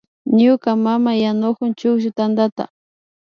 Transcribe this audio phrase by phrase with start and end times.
[0.41, 2.63] Ñuka mama yanukun chukllu tantata